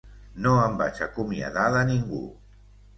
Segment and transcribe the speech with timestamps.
[0.45, 2.27] No em vaig acomiadar de ningú.